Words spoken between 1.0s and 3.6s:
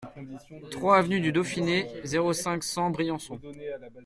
du Dauphiné, zéro cinq, cent, Briançon